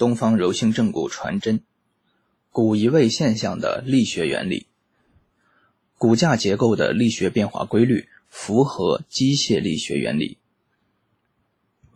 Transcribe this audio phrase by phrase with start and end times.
[0.00, 1.62] 东方柔性正骨传真，
[2.48, 4.66] 骨移位现象的力学原理，
[5.98, 10.38] 骨架结构的力学变化规律符合机械力学原理。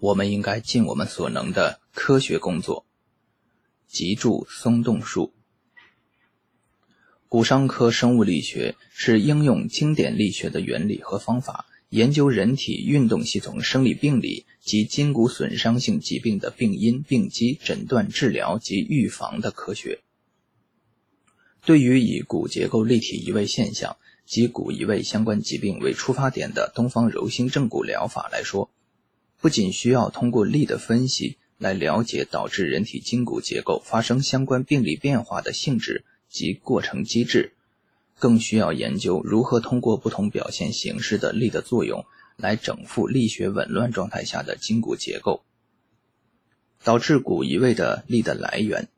[0.01, 2.85] 我们应该尽我们所能的科学工作。
[3.89, 5.33] 脊柱松动术，
[7.31, 11.65] 骨伤科生物力学是应用经典力学的原理和方法。
[11.95, 20.01] 研究人体运动系统生理病理及筋骨损伤性疾病的病因、病机、诊断、治疗及预防的科学。
[21.65, 23.97] 对于以骨结构立体移位现象
[24.27, 28.69] 及骨移位相关疾病为出发点的东方柔性正骨疗法来说，
[29.41, 37.54] 不仅需要通过力的分析来了解导致人体筋骨结构发生相关病理变化的性质及过程机制。
[38.19, 42.05] 更需要研究如何通过不同表现形式的力的作用
[42.37, 45.43] 来整复力学紊乱状态下的筋骨结构，
[46.83, 48.89] 导致骨移位的力的来源。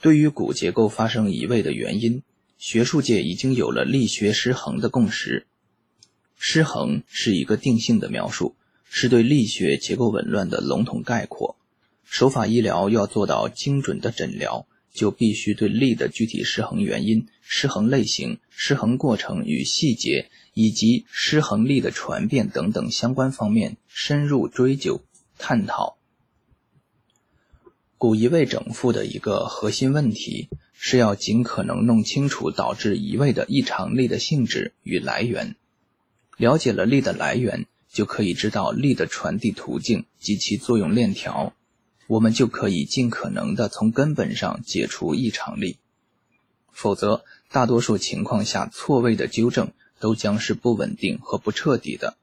[0.00, 2.22] 对于骨结构发生移位的原因，
[2.58, 5.46] 学术界已经有了力学失衡的共识。
[6.36, 11.56] 失衡是一个定性的描述，是对力学结构紊乱的笼统概括。
[12.04, 14.66] 手法医疗要做到精准的诊疗。
[14.94, 25.02] 就必须对力的具体失衡原因、失衡类型、失衡过程与细节，以及失衡力的传变等等相关方面深入追究
[25.36, 25.98] 探讨。
[27.98, 35.56] 骨移位整复的一个核心问题是要尽可能弄清楚导致移位的异常力的性质与来源。
[36.36, 41.54] 了解了力的来源，就可以知道力的传递途径及其作用链条。
[42.06, 45.78] 我们就可以尽可能的从根本上解除异常力，
[46.70, 52.16] 否则大多数情况下错位的纠正都将是不稳定和不彻底的。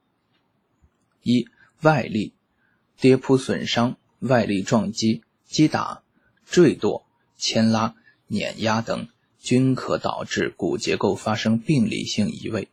[1.23, 1.47] 一
[1.81, 2.33] 外力，
[2.99, 6.03] 跌扑损伤、外力撞击、击打、
[6.45, 7.03] 坠堕、
[7.37, 7.95] 牵拉、
[8.27, 9.07] 碾压等，
[9.39, 12.69] 均可导致骨结构发生病理性移位。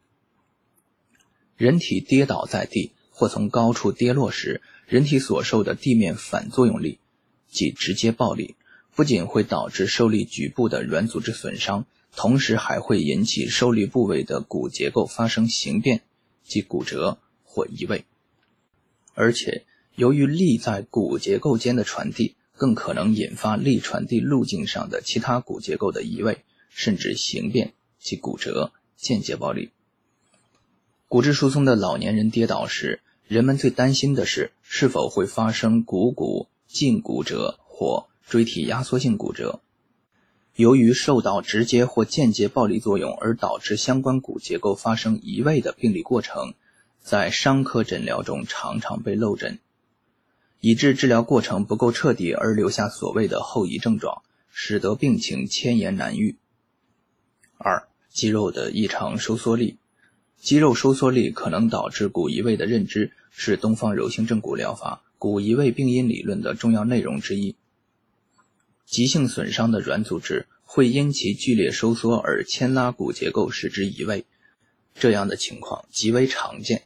[1.56, 6.98] 人体跌倒在地或从高处跌落时，人体所受的地面反作用力，
[7.50, 8.56] 即直接暴力，
[8.94, 11.84] 不仅会导致受力局部的软组织损伤，
[12.16, 16.00] 同时还会引起受力部位的骨结构发生形变，
[16.42, 18.06] 即骨折或移位。
[19.12, 28.72] 而且，由于力在骨结构间的传递，更可能引发力传递路径上的其他骨结构的移位，甚至形变及骨折。
[28.96, 29.70] 间接暴力。
[31.06, 33.00] 骨质疏松的老年人跌倒时。
[33.28, 39.60] 人们最担心的是，是否会发生股骨胫骨折或椎体压缩性骨折。
[40.56, 46.54] 由于受到直接或间接暴力作用而导致相关骨结构发生移位的病理过程，
[47.02, 49.58] 在伤科诊疗中常常被漏诊，
[50.60, 56.38] 以致治疗过程不够彻底而留下所谓的后遗症状，使得病情千言难愈。
[57.58, 59.76] 二、肌肉的异常收缩力。
[60.40, 67.56] 肌肉收缩力可能导致骨移位的认知，是东方柔性正骨疗法骨移位病因理论的重要内容之一。
[68.86, 74.24] 急性损伤的软组织会因其剧烈收缩而牵拉骨结构，使之移位。
[74.94, 76.84] 这样的情况极为常见。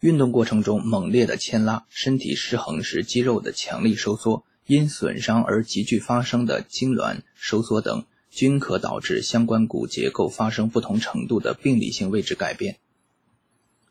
[0.00, 8.04] 运动过程中猛烈的牵拉、身体失衡时肌肉的强力收缩、因损伤而急剧发生的痉挛收缩等。
[8.32, 12.78] 均可导致相关骨结构发生不同程度的病理性位置改变。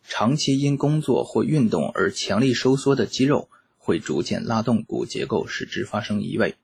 [0.03, 6.56] 长期因工作或运动而强力收缩的肌肉，会逐渐拉动骨结构，使之发生移位。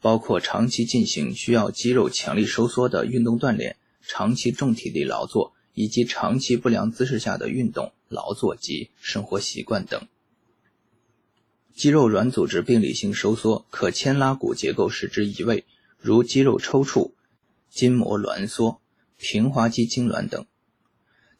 [0.00, 10.08] 包括长期进行需要肌肉强力收缩的运动锻炼、长期重体力劳作以及长期不良姿势下的运动、劳作及生活习惯等。
[11.74, 15.64] 肌肉软组织病理性收缩可牵拉骨结构，使之移位。
[16.00, 17.12] 如肌肉抽搐、
[17.68, 18.80] 筋膜挛缩、
[19.16, 20.46] 平滑肌痉挛等，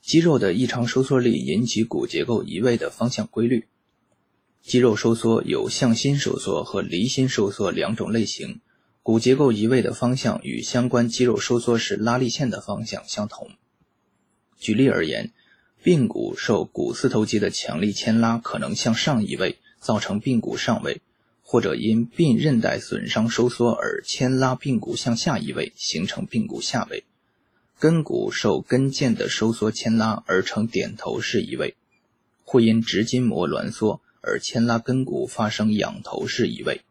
[0.02, 3.68] 肌肉的异常收缩力引起骨结构移位的方向规律。
[4.60, 8.60] 肌肉收缩有向心收缩和离心收缩两种类型，
[9.02, 13.52] 骨结构移位的方向与相关肌肉收缩时拉力线的方向相同。
[14.58, 15.32] 举例而言，
[15.84, 21.00] 髌骨受股四头肌的强力牵拉，可能向上移位，造成髌骨上位。
[21.50, 27.04] 或者因髌韧带损伤收缩而牵拉髌骨向下移位，形成髌骨下位；
[27.78, 31.74] 根骨受跟腱的收缩牵拉而成点头式移位，
[32.44, 36.82] 会因直筋膜挛缩而牵拉根骨发生仰头式移位；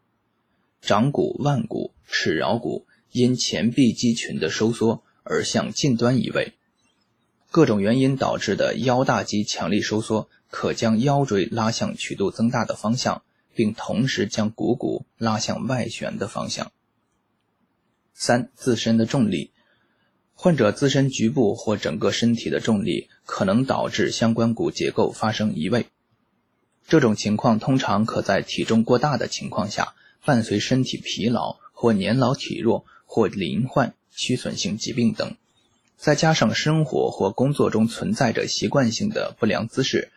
[0.81, 6.53] 掌骨、腕骨、尺桡骨因前臂肌群的收缩而向近端移位。
[7.51, 13.21] 各种原因导致的腰大肌强力收缩，可将腰椎拉向曲度增大的方向。
[13.57, 16.71] 并同时将股骨拉向外旋的方向。
[18.13, 19.51] 三、自身的重力，
[20.35, 25.87] 患者自身局部或整个身体的重力可能导致相关骨结构发生移位。
[26.87, 35.35] 这种情况通常可在体重过大的情况下，伴随身体疲劳或年老体弱或罹患屈损性疾病等，
[35.97, 40.11] 再加上生活或工作中存在着习惯性的不良姿势，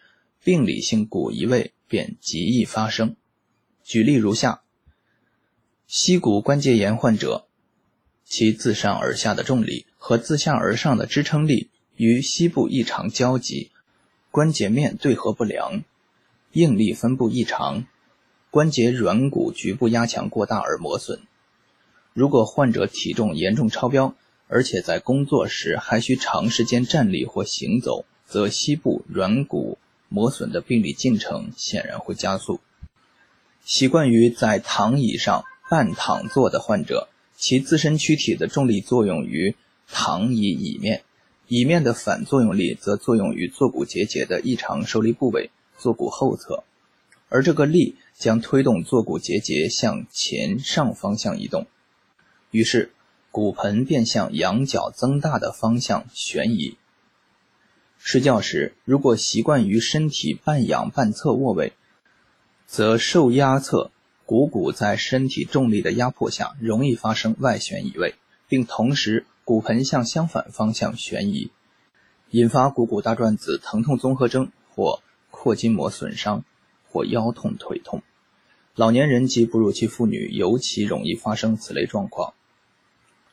[0.45, 3.17] 病理性骨移位便极易发生。
[3.91, 4.63] 举例如下：
[5.89, 7.49] 膝骨关节炎患者。
[8.25, 13.73] 其自上而下的重力和自下而上的支撑力与膝部异常交集，
[14.31, 15.83] 关节面对合不良，
[16.53, 17.85] 应力分布异常，
[18.53, 21.23] 关节软骨局部压强过大而磨损。
[22.13, 24.15] 如果患者体重严重超标，
[24.47, 29.79] 而且在工作时还需长时间站立或行走，则膝部软骨
[30.09, 32.61] 磨损的病理进程显然会加速。
[33.71, 37.09] 习惯于在躺椅上半躺坐的患者。
[37.37, 39.55] 其自身躯体的重力作用于
[39.87, 41.05] 躺椅椅面，
[41.47, 46.65] 椅面的反作用力则作用于坐骨结节的异常受力部位——坐骨后侧，
[47.29, 51.69] 而这个力将推动坐骨结节向前上方向移动，
[52.51, 52.93] 于是
[53.31, 56.77] 骨盆便向仰角增大的方向旋移。
[57.99, 61.73] 睡觉时，如果习惯于身体半仰半侧卧位，
[62.71, 63.91] 则受压侧。
[64.25, 68.15] 股骨在身体重力的压迫下，容易发生外旋移位，
[68.47, 71.51] 并同时骨盆向相反方向旋移，
[72.31, 75.03] 引发股骨大转子疼痛综合征或
[75.33, 76.45] 阔筋膜损伤
[76.89, 78.05] 或腰痛腿痛。
[78.77, 82.35] 老年人及哺乳期妇女尤其容易发生此类状况。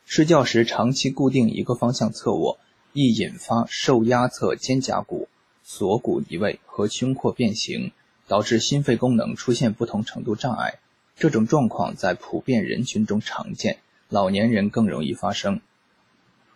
[0.04, 2.58] 睡觉时长期固定一个方向侧卧，
[2.94, 5.30] 易引发受压侧肩胛骨
[5.64, 7.92] 锁骨移位和胸廓变形，
[8.28, 10.80] 导致心肺功能出现不同程度障碍。
[11.16, 13.80] 这种状况在普遍人群中常见，
[14.10, 15.62] 老年人更容易发生。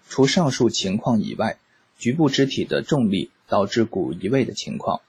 [0.08, 1.58] 除上述情况以外，
[1.98, 5.02] 局部肢体的重力导致骨移位的情况，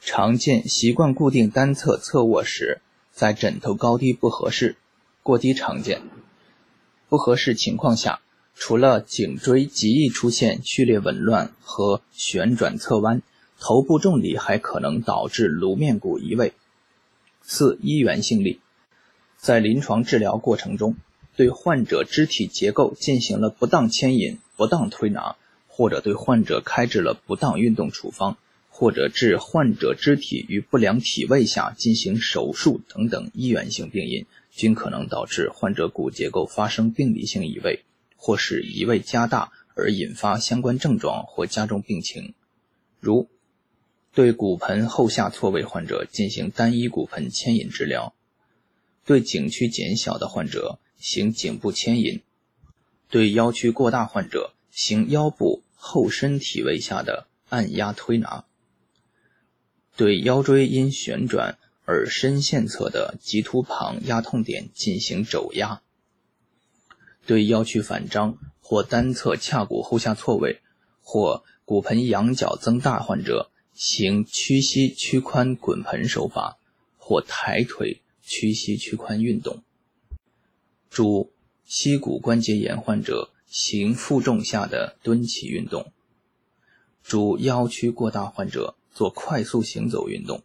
[0.00, 2.80] 常见习惯固定单侧侧卧时，
[3.12, 4.76] 在枕头高低不合适、
[5.22, 6.02] 过低常见。
[7.08, 8.20] 不合适情况下，
[8.54, 13.22] 除了颈椎极易出现序列紊乱和旋转侧弯，
[13.60, 16.52] 头部重力还可能导致颅面骨移位。
[17.42, 18.60] 四、一元性力。
[19.36, 20.96] 在临床治疗过程中，
[21.36, 28.36] 对患者肢体结构进行了不当牵引、不当推拿，或者对患者开制了不当运动处方，
[28.68, 37.84] 或者致患者肢体于不良体位下进行手术等等医源性病因，均可能导致患者骨结构发生病理性移位，
[38.16, 42.34] 或使移位加大而引发相关症状或加重病情。
[42.98, 43.28] 如
[44.18, 48.14] 对骨盆后下错位患者进行单一骨盆牵引治疗。
[49.04, 52.20] 对颈区减小的患者行颈部牵引，
[53.08, 58.44] 对腰区过大患者行腰部后身体位下的按压推拿，
[59.96, 65.80] 对腰椎因旋转而深陷侧的棘突旁压痛点进行肘压，
[67.24, 70.60] 对腰区反张或单侧髂骨后下错位
[71.04, 76.58] 或骨盆仰角增大患者行屈膝屈髋滚盆手法
[76.96, 78.02] 或抬腿。
[78.30, 79.62] 屈膝屈髋运动，
[80.90, 81.32] 主
[81.64, 85.92] 膝骨关节炎患者行负重下的蹲起运动，
[87.02, 90.42] 主腰屈过大患者做快速行走运动。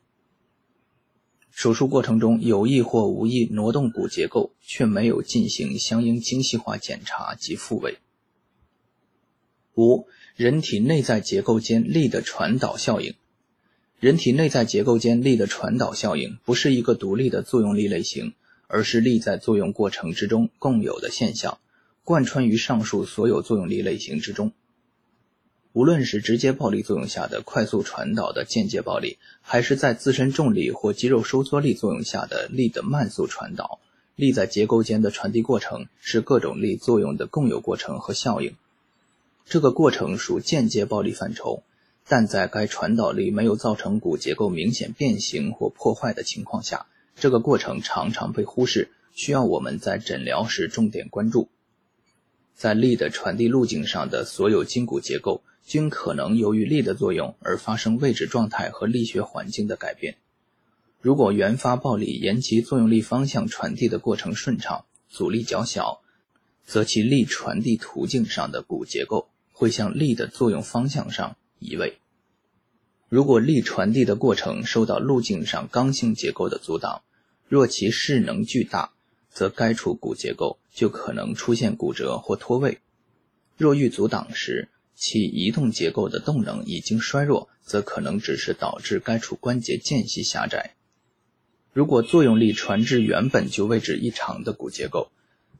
[1.51, 7.97] 手术过程中有意或无意挪动骨结构，却没有进行相应精细化检查及复位。
[9.75, 13.13] 五、人体内在结构间力的传导效应。
[14.03, 18.33] 人体内在结构间力的传导效应不是一个独立的作用力类型，
[18.67, 21.57] 而是力在作用过程之中共有的现象，
[22.03, 24.51] 贯穿于上述所有作用力类型之中。
[25.71, 33.79] 无论是直接暴力作用下的快速传导的间接暴力，还是在自身重力或肌肉收缩力作用下的力的慢速传导，
[34.17, 38.53] 力在结构间的传递过程是各种力作用的共有过程和效应。
[39.45, 41.63] 这个过程属间接暴力范畴。
[42.07, 51.49] 但在该传导力没有造成骨结构明显变形或破坏的情况下，这个过程常常被忽视，需要我们在诊疗时重点关注。
[52.55, 60.17] 在力的传递路径上的所有筋骨结构均可能由于力的作用而发生位置状态和力学环境的改变。
[61.01, 66.01] 如果原发暴力沿其作用力方向传递的过程顺畅，阻力较小，
[66.65, 71.35] 则其力传递途径上的骨结构会向力的作用方向上。
[71.63, 71.97] 移位。
[73.09, 77.03] 如果力传递的过程受到路径上刚性结构的阻挡，
[77.47, 78.91] 若其势能巨大，
[79.29, 82.79] 则该处骨结构就可能出现骨折或脱位；
[83.57, 90.75] 若遇阻挡时，其移动结构的动能已经衰弱，则可能只是导致该处关节间隙狭窄。
[91.71, 95.11] 如果作用力传至原本就位置异常的骨结构，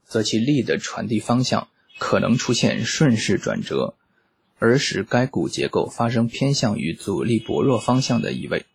[0.06, 1.70] 则其力的传递方向
[2.00, 3.96] 可能出现顺势转折，
[4.64, 8.66] 而使该骨结构发生偏向于阻力薄弱方向的移位。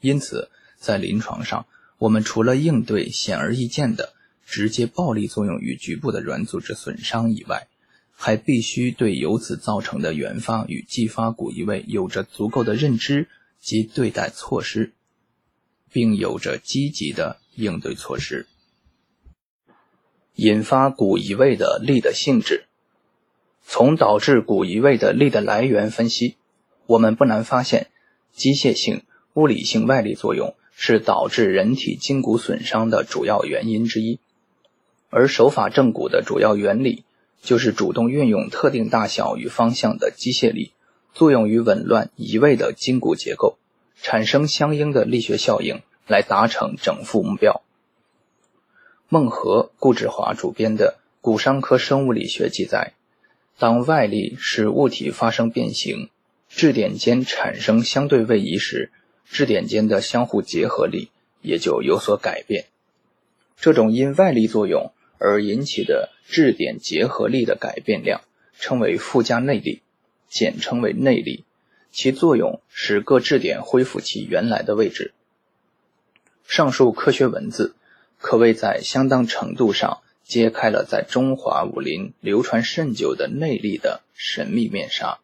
[0.00, 1.66] 因此，在临床上，
[1.98, 4.14] 我们除了应对显而易见的
[4.46, 7.66] 直接暴力作用与局部的软组织损伤以外，
[8.12, 13.26] 还必须对由此造成的原发与继发骨移位有着足够的认知
[13.58, 14.92] 及对待措施。
[15.90, 18.48] 并有着积极的应对措施。
[20.34, 22.66] 引发骨移位的力的性质，
[23.66, 26.36] 从导致骨移位的力的来源分析，
[26.86, 27.88] 我们不难发现，
[28.32, 29.02] 机械性、
[29.32, 34.20] 物理性外力作用是导致人体筋骨损伤的主要原因之一。
[35.10, 37.04] 而手法正骨的主要原理，
[37.42, 40.72] 就是主动运用特定大小与方向的机械力，
[41.12, 43.58] 作用于紊乱移位的筋骨结构。
[44.02, 47.62] 产生相应的力学效应，来达成整复目标。
[49.08, 52.92] 孟和、顾志华主编的《骨伤科生物理学》记载，
[53.58, 56.10] 当外力使物体发生变形，
[56.48, 58.90] 质点间产生相对位移时，
[59.24, 62.66] 质点间的相互结合力也就有所改变。
[63.56, 68.22] 这种因外力作用而引起的质点结合力的改变量，
[68.58, 69.82] 称为附加内力，
[70.28, 71.44] 简称为内力。
[71.92, 75.14] 其作用使各质点恢复其原来的位置。
[76.44, 77.76] 上述科学文字
[78.18, 85.20] 可谓在相当程度上揭开了在中华武林流传甚久的内力的神秘面纱，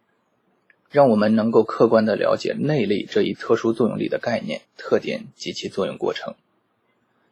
[0.90, 6.34] 让我们能够客观地了解内力这一特殊作用力的概念、特点及其作用过程。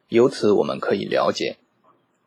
[0.09, 1.57] 由此，我们可以了解，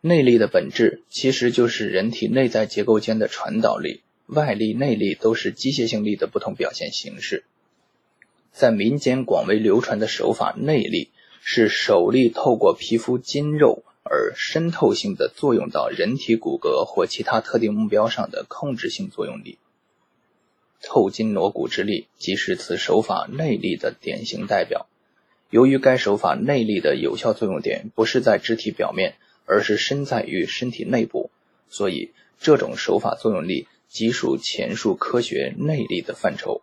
[0.02, 4.02] 内力的本质其实就是人体内在结构间的传导力。
[4.28, 7.44] 外力、内力都是机械性力的不同表现形式。
[8.54, 11.10] 在民间广为流传的手法，内力
[11.42, 19.58] 是手力透过皮肤筋肉而渗透性的作用到人体骨骼或其他特定目标上的控制性作用力。
[20.82, 24.88] 透筋挪骨之力即是此手法内力的典型代表。
[25.50, 29.16] 由于该手法内力的有效作用点不是在肢体表面，
[29.46, 31.32] 而是身在于身体内部，
[31.70, 33.68] 所以这种手法作用力。
[33.94, 36.62] 即属前述科学内力的范畴。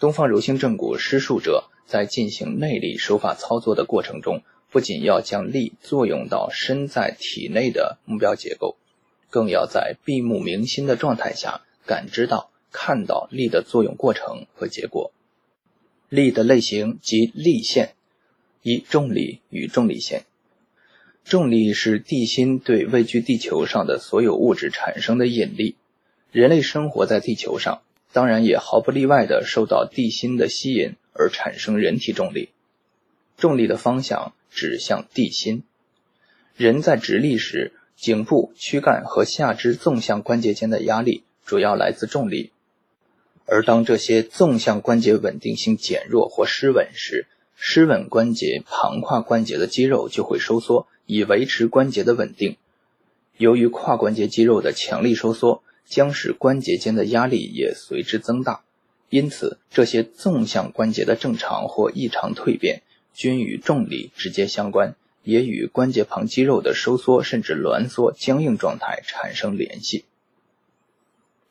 [0.00, 8.76] 东方柔性正骨施术者在进行内力手法操作的过程中，不仅要将力作用到身在体内的目标结构，
[9.28, 15.12] 更要在闭目明心的状态下感知到、看到力的作用过程和结果。
[16.08, 17.94] 力的类型及力线：
[18.62, 20.24] 一、重力与重力线。
[21.24, 25.76] 重力是地心对位居地球上的所有物质产生的引力。
[26.32, 32.50] 人类生活在地球上，当然也毫不例外地受到地心的吸引而产生人体重力。
[33.36, 35.62] 重力的方向指向地心。
[36.56, 42.50] 人在直立时，颈部、躯干和下肢纵向关节间的压力主要来自重力。
[43.46, 47.26] 而当这些纵向关节稳定性减弱或失稳时，
[47.56, 52.56] 失稳关节旁跨关节的肌肉就会收缩，以维持关节的稳定。
[53.36, 58.62] 由于跨关节肌肉的强力收缩，将使关节间的压力也随之增大，
[59.08, 62.82] 因此这些纵向关节的正常或异常蜕变
[63.14, 70.04] 均与重力直接相关，也与关节旁肌肉的收缩甚至挛缩、僵硬状态产生联系。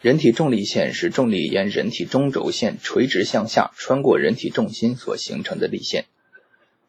[0.02, 6.06] 人体重力线是重力沿人体中轴线垂直向下穿过人体重心所形成的力线。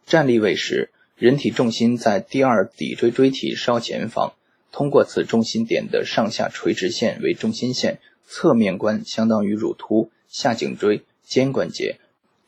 [0.07, 4.35] 站立位时，人体重心在第二骶椎椎体稍前方。
[4.73, 7.99] 通过此中心点的上下垂直线为中心线，
[8.29, 11.99] 侧面观相当于乳突、下颈椎、肩关节、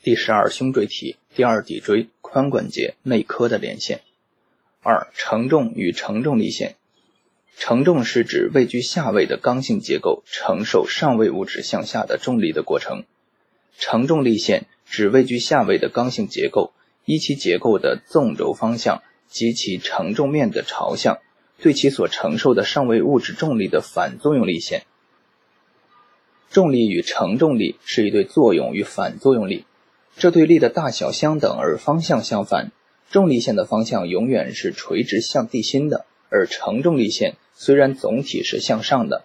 [0.04, 4.00] 第十二胸椎体、第二骶椎、髋关节、内科的连线。
[4.82, 6.74] 二、承重与承重力线。
[7.56, 13.04] 承重是指位居下位的刚性结构承受上位物质向下的重力的过程。
[13.78, 16.72] 承重力线指位居下位的刚性结构
[17.04, 21.18] 依其结构的纵轴方向及其承重面的朝向。
[21.60, 24.84] 对其所承受的上位物质重力的反作用力线，
[26.50, 29.64] 重力与承重力是一对作用与反作用力，
[30.16, 32.72] 这对力的大小相等而方向相反。
[33.10, 39.24] 重力线的方向永远是垂直向地心的，而承重力线虽然总体是向上的，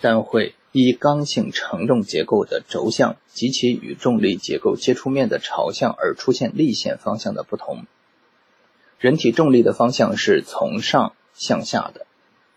[0.00, 7.86] 但会依刚性承重结构的轴向及其与重力结构接触面的朝向而出现力线方向的不同。
[9.00, 12.06] 人体重力的方向是从上向下的，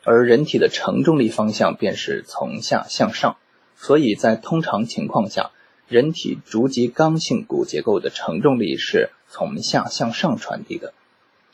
[0.03, 3.37] 而人体的承重力方向便是从下向上。
[3.75, 5.49] 所以在通常情况下，
[5.91, 10.93] 人体逐级刚性骨结构的承重力是从下向上传递的。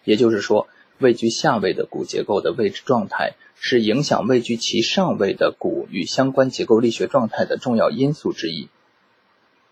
[0.03, 0.67] 也就是说，
[0.99, 8.69] 位居下位的骨结构的位置状态是影响位居其上位的骨与相关结构力学状态的重要因素之一。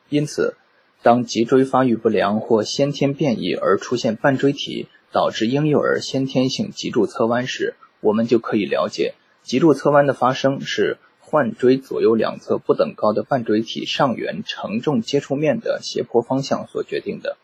[0.10, 0.58] 因此，
[1.02, 4.88] 当脊椎发育不良或先天变异而出现半椎体。
[5.12, 17.36] 导致婴幼儿先天性脊柱侧弯时，我们就可以了解，脊柱侧弯的发生是患椎左右两侧不等高的半椎体上缘承重接触面的斜坡方向所决定的。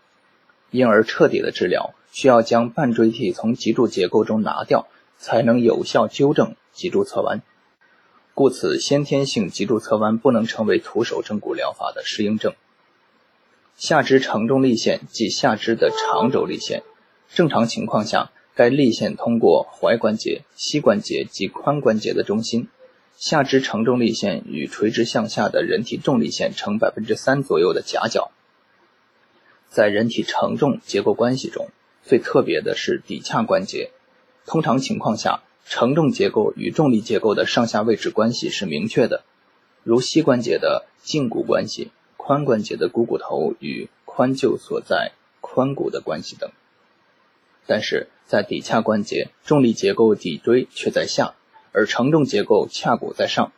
[0.69, 7.41] 因而，彻底的治疗需要将半椎体从脊柱结构中拿掉，才能有效纠正脊柱侧弯。
[8.33, 12.53] 故此，先天性脊柱侧弯不能成为徒手正骨疗法的适应症。
[13.75, 16.83] 下肢承重力线即下肢的长轴力线。
[17.33, 22.67] 正常情况下，该力线通过踝关节、膝关节及髋关节的中心，
[23.21, 28.31] 下肢承重力线与垂直向下的人体重力线成百分之三左右的夹角。
[29.69, 31.69] 在人体承重结构关系中，
[32.01, 33.91] 最特别的是骶髂关节。
[34.47, 39.23] 通常情况下，承重结构与重力结构的上下位置关系是明确的，
[39.83, 45.11] 如膝关节的胫骨关系、髋关节的股骨头与髋臼所在
[45.43, 46.49] 髋骨的关系等。
[47.67, 51.35] 但是在骶髂关节，重力结构骶椎却在下，
[51.71, 53.51] 而承重结构髂骨在上，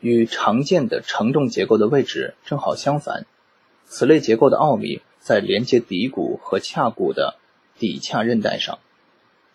[0.00, 3.26] 与常见的承重结构的位置正好相反。
[3.86, 7.36] 此类结构的奥秘在连接骶骨和髂骨的
[7.78, 8.78] 骶髂韧带上。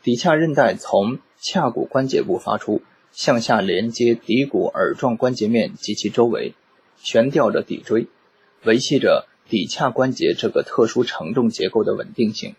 [0.04, 6.54] 骶髂韧带从髂骨关节部发出，向下连接骶骨耳状关节面及其周围，
[6.98, 8.08] 悬吊着骶椎，
[8.64, 12.56] 维系着骶髂关节这个特殊承重结构的稳定性。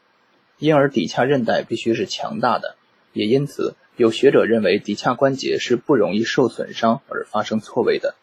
[0.59, 2.77] 因而，骶髂韧带必须是强大的，
[3.13, 8.15] 也因此有学者认为骶髂关节是不容易受损伤而发生错位的。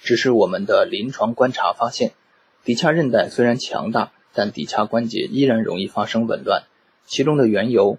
[0.00, 2.12] 只是我们的临床观察发现，
[2.64, 6.64] 骶髂韧带虽然强大，但骶髂关节依然容易发生紊乱。
[7.06, 7.98] 其中的缘由，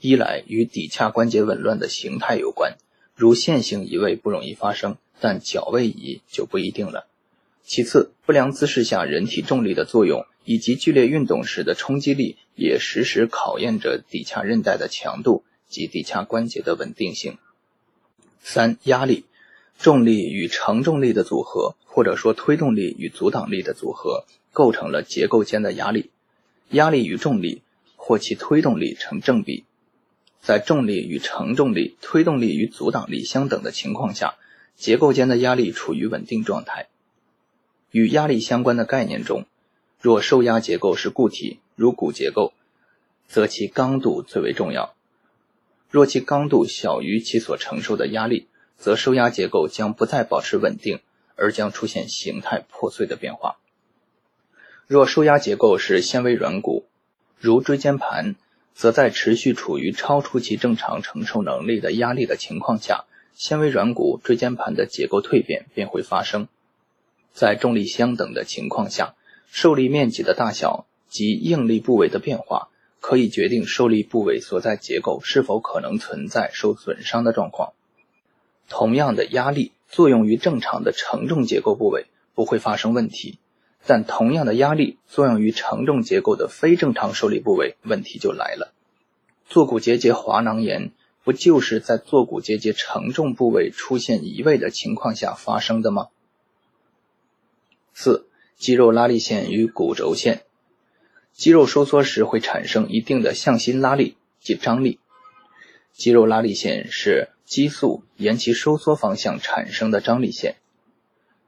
[0.00, 2.76] 一来与骶髂关节紊乱的形态有关，
[3.14, 7.06] 如线性移位不容易发生，但角位移就不一定了。
[7.62, 10.26] 其次，不良姿势下人体重力的作用。
[10.46, 15.42] 以及剧烈运动时的冲击力也时时考验着骶髂韧带的强度
[15.74, 17.38] 及骶髂关节的稳定性。
[18.40, 19.24] 三、压力、
[19.76, 26.10] 重力与承重力的组合，或者说推动力与阻挡力的组合，构成了结构间的压力。
[26.70, 27.62] 压力与重力
[27.96, 29.64] 或其推动力成正比。
[30.40, 34.36] 在重力与承重力、推动力与阻挡力相等的情况下，
[34.76, 36.88] 结构间的压力处于稳定状态。
[37.90, 39.46] 与压力相关的概念中。
[40.00, 42.52] 若受压结构是固体，如骨结构，
[43.26, 44.94] 则其刚度最为重要。
[45.94, 50.98] 若其刚度小于其所承受的压力，则受压结构将不再保持稳定，
[51.36, 53.58] 而将出现形态破碎的变化。
[54.88, 56.86] 若受压结构是纤维软骨，
[57.38, 58.34] 如椎间盘，
[58.74, 63.04] 则在持续处于超出其正常承受能力的压力的情况下，
[63.36, 66.48] 纤维软骨椎间盘的结构蜕变便会发生。
[67.32, 69.14] 在重力相等的情况下。
[69.52, 72.70] 受力面积的大小及应力部位的变化，
[73.06, 77.74] 可以决定受力部位所在结构是否可能存在受损伤的状况。
[78.70, 83.38] 同样的压力作用于正常的承重结构部位不会发生问题，
[83.84, 88.72] 但同样的压力作用于承重结构的非正常受力部位，问题就来了。
[89.46, 90.92] 坐骨结节滑囊炎
[91.24, 96.08] 不就是在坐骨结节承重部位出现移位的情况下发生的吗？
[97.92, 98.26] 四。
[98.56, 100.43] 肌肉拉力线与骨轴线，
[101.36, 105.00] 肌肉收缩时会产生一定的向心拉力即张力。
[105.92, 110.54] 肌肉拉力线是激素沿其收缩方向产生的张力线。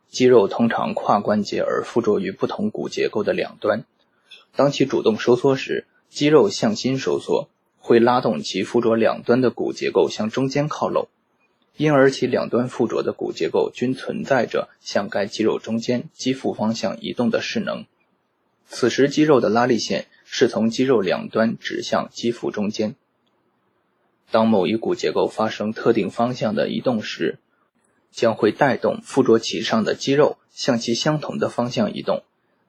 [0.08, 3.84] 肌肉通常跨关节而附着于不同骨结构的两端。
[4.56, 11.08] 当其主动收缩时，肌肉向心收缩，会拉动其附着两端的骨结构向中间靠拢。
[11.76, 17.84] 因而，其两端附着的骨结构均存在着向该肌肉中间肌腹方向移动的势能。
[18.68, 22.94] 此时，肌肉的拉力线是从肌肉两端指向肌腹中间。
[24.30, 27.38] 当某一骨结构发生特定方向的移动时，
[28.10, 32.22] 将会带动附着其上的肌肉向其相同的方向移动。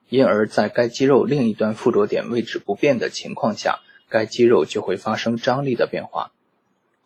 [0.09, 3.79] 因而，在该肌肉另一端附着点位置不变的情况下，
[4.09, 6.31] 该肌肉就会发生张力的变化。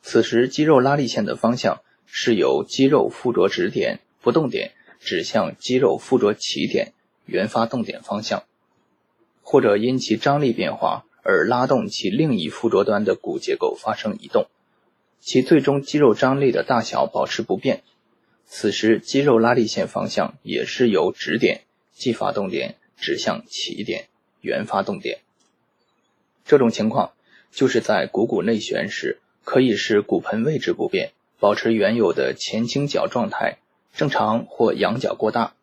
[0.01, 1.81] 此时，肌肉拉力线的方向。
[2.13, 6.91] 是由肌肉附着指点不动点指向肌肉附着起点
[7.25, 8.43] 原发动点方向，
[9.41, 14.47] 或者因其张力变化而拉动其另一附着端的骨结构发生移动，
[15.19, 17.83] 其最终肌肉张力的大小保持不变。
[18.45, 21.61] 此时肌肉拉力线方向也是由止点
[21.93, 24.07] 即发动点指向起点
[24.41, 25.19] 原发动点。
[26.43, 27.13] 这种情况
[27.51, 33.59] 就是在股骨内旋时，可以使骨盆位置不变，保持原有的前倾角状态，
[33.93, 35.53] 正常或仰角过大；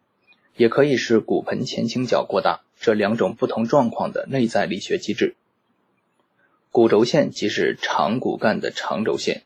[0.56, 2.62] 也可以使骨盆前倾角过大。
[2.80, 5.34] 这两种不同状况的内在力学机制。
[6.70, 9.42] 骨轴线即是长骨干的长轴线，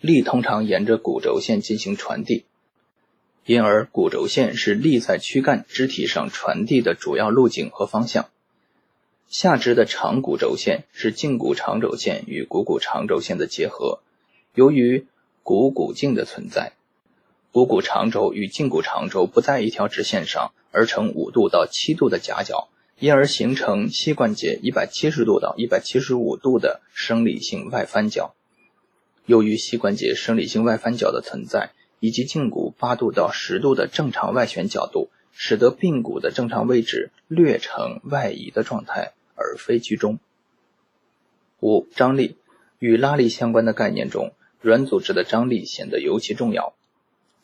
[0.00, 2.44] 力通常沿着骨轴线进行传递，
[3.44, 8.30] 因而骨轴线是力在躯干肢体上传递的主要路径和方向。
[9.28, 14.00] 下肢的长骨轴线是胫骨长轴线与股骨长轴线的结合，
[14.54, 15.04] 由于
[15.42, 16.72] 股骨颈的存在，
[17.56, 22.68] 股骨长轴与胫骨长轴不在一条直线上，而成五度到七度的夹角。
[22.98, 28.34] 因而形成膝关节一百七十度到一百七十五度的生理性外翻角。
[29.24, 40.18] 由于膝关节生理性外翻角的存在，以及胫骨八度到十度的正常外旋角度，使得髌骨的正常位置略呈外移的状态，而非居中。
[41.60, 42.36] 五、张力
[42.78, 46.74] 与拉力相关的概念中，软组织的张力显得尤其重要。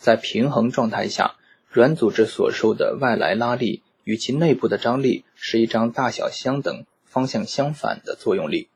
[0.03, 1.37] 在平衡状态下，
[1.71, 3.85] 软组织所受的外来拉力。
[4.03, 8.69] 与其内部的张力是一张大小相等、方向相反的作用力。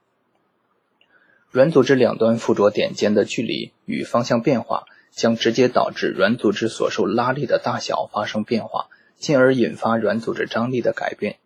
[1.50, 8.86] 软组织两端附着点间的距离与方向变化，将直接导致软组织所受拉力的大小发生变化，
[9.18, 11.40] 进而引发软组织张力的改变。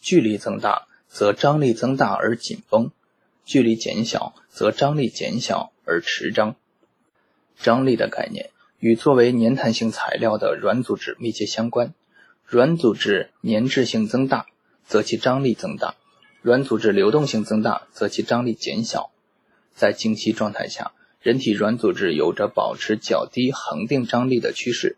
[0.00, 2.90] 距离增大，则张力增大而紧绷；
[3.44, 6.56] 距离减小，则张力减小而持张。
[7.56, 11.94] 张力的概念与作为粘弹性材料的软组织密切相关。
[12.44, 14.46] 软组织粘滞性增大，
[14.86, 15.96] 则其张力增大；
[16.42, 19.10] 软组织流动性增大，则其张力减小。
[19.74, 24.96] 在经期状态下，人体软组织有着保持较低恒定张力的趋势。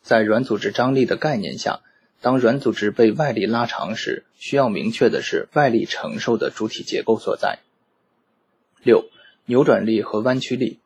[0.00, 1.80] 在软组织张力的概念下，
[2.22, 7.58] 当软组织被外力拉长时，需要明确的是外力承受的主体结构所在。
[8.82, 9.04] 六、
[9.44, 10.78] 扭转力和弯曲力。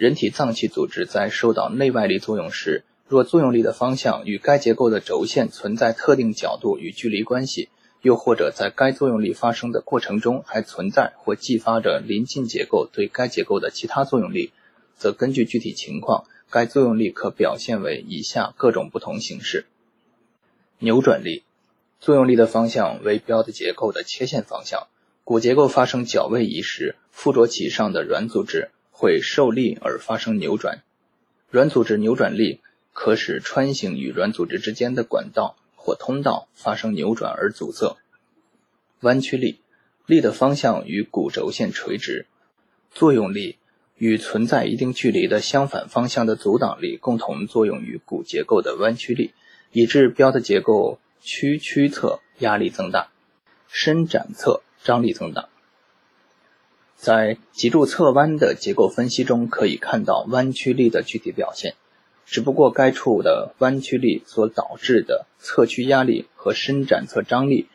[0.00, 7.68] 人体脏器组织在受到内外力作用时，若作用力的方向与该结构的轴线存在特定角度与距离关系，
[8.00, 14.54] 又或者在该作用力发生的过程中还存在或继发着临近结构对该结构的其他作用力，
[14.96, 19.66] 则根据具体情况，该作用力可表现为以下各种不同形式：
[20.78, 21.42] 扭转力，
[22.00, 24.86] 作用力的方向为标的结构的切线方向，
[25.24, 30.82] 骨结构发生角位移时，附着其上的软组织会受力而发生扭转，
[31.50, 32.60] 软组织扭转力。
[32.92, 37.96] 可使穿行与软组织之间的管道或通道发生扭转而阻塞。
[39.00, 39.60] 弯曲力，
[40.06, 42.26] 力的方向与骨轴线垂直，
[42.90, 43.56] 作用力
[43.96, 49.32] 与存在一定距离的相反方向的阻挡力共同作用于骨结构的弯曲力，
[49.70, 53.08] 以致标的结构屈曲侧压力增大，
[53.68, 55.48] 伸展侧张力增大。
[57.00, 61.72] 在脊柱侧弯的结构分析中，可以看到弯曲力的具体表现。
[62.26, 67.68] 只不过该处的弯曲力所导致的侧屈压力和伸展侧张力，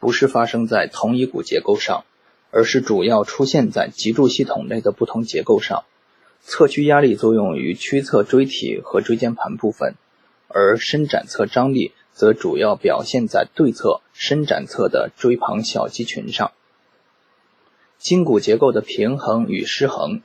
[0.00, 2.06] 不是发生在同一骨结构上，
[2.50, 5.84] 而是主要出现在脊柱系统内的不同结构上。
[6.40, 9.96] 侧屈压力作用于屈侧椎体和椎间盘部分，
[10.48, 16.52] 而伸展侧张力则主要表现在对侧伸展侧的椎旁小肌群上。
[18.02, 20.22] 筋骨结构的平衡与失衡。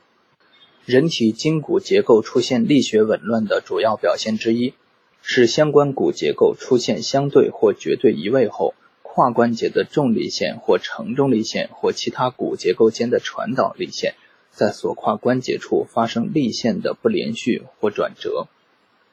[0.84, 4.74] 人体筋骨结构出现力学紊乱的主要表现之一，
[5.22, 14.16] 是相关骨结构出现相对或绝对移位后，跨关节的重力线或承重力线或其他骨结构间的传导力线，
[14.50, 18.48] 在所跨关节处发生力线的不连续或转折，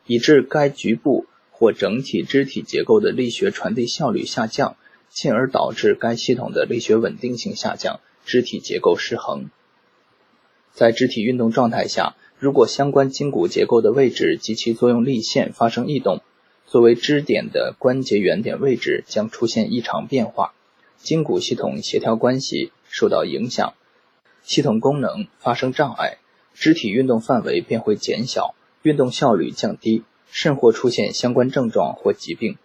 [0.08, 4.76] 以致该局部或整体肢体结构的力学传递效率下降，
[5.12, 9.50] 进而导致该系统的力学稳定性下降，肢体结构失衡。
[10.74, 16.22] 在肢体运动状态下，如果相关筋骨结构的位置及其作用力线发生异动，
[16.66, 20.54] 作为支点的关节原点位置将出现异常变化，
[20.98, 23.74] 筋骨系统协调关系受到影响，
[24.44, 26.18] 系统功能发生障碍，
[26.54, 32.58] 肢体运动范围便会减小，运动效率降低，甚或出现相关症状或疾病。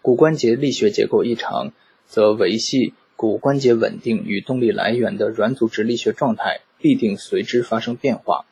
[0.00, 1.72] 骨关节力学结构异常，
[2.06, 6.60] 则维系骨关节稳定与动力来源的软组织力学状态。
[6.76, 8.44] 必定随之发生变化，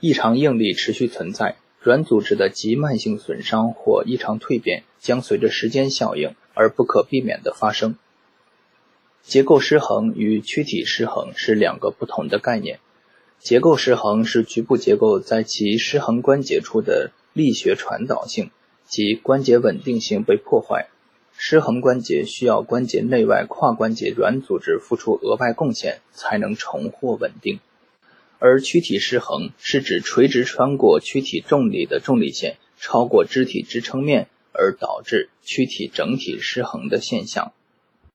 [0.00, 7.98] 异常应力持续存在，软组织的极慢性损伤或异常蜕变将随着时间效应而不可避免地发生。
[9.22, 12.78] 结构失衡与躯体失衡是两个不同的概念。
[13.38, 18.50] 结构失衡是局部结构在其失衡关节处的力学传导性
[18.86, 20.88] 及关节稳定性被破坏。
[21.36, 27.60] 失衡关节需要关节内外跨关节软组织付出额外贡献才能重获稳定。
[28.38, 37.52] 而躯体失衡是指垂直穿过躯体重力的重力线超过肢体支撑面而导致躯体整体失衡的现象。